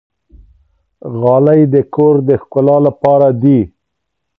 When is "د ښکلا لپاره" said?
2.27-3.27